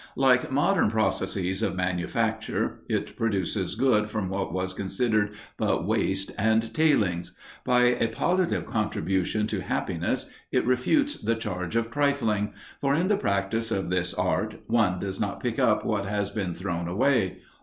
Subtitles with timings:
[0.17, 6.73] Like modern processes of manufacture it produces good from what was considered but waste and
[6.73, 7.33] tailings.
[7.63, 13.15] By a positive contribution to happiness it refutes the charge of trifling, for in the
[13.15, 17.43] practice of this art one does but pick up what has been thrown away.